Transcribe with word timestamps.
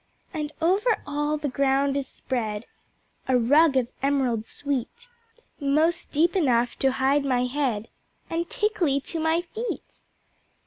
And 0.33 0.51
over 0.61 1.03
all 1.05 1.37
the 1.37 1.47
Ground 1.47 1.95
is 1.95 2.07
spread 2.07 2.65
A 3.27 3.37
Rug 3.37 3.77
of 3.77 3.93
Emerald 4.01 4.45
sweet, 4.47 5.07
Most 5.59 6.11
deep 6.11 6.35
enough 6.35 6.75
to 6.79 6.93
hide 6.93 7.23
my 7.23 7.45
head 7.45 7.87
And 8.27 8.49
tickly 8.49 8.99
to 9.01 9.19
my 9.19 9.41
feet. 9.43 9.83